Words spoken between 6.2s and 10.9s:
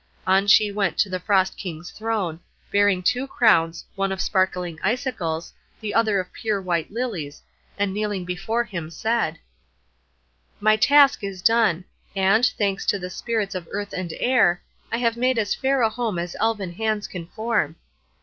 pure white lilies, and kneeling before him, said,— "My